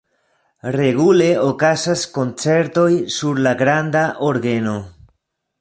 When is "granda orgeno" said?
3.63-4.79